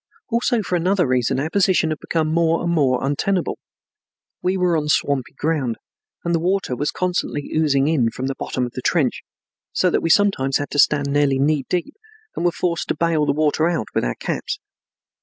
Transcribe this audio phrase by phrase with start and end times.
[0.29, 3.59] Also for another reason our position had become more and more untenable.
[4.41, 5.77] We were on swampy ground
[6.23, 9.21] and the water was constantly oozing in from the bottom of the trench,
[9.73, 11.93] so that we sometimes had to stand nearly knee deep
[12.35, 14.57] and were forced to bail the water out with our caps.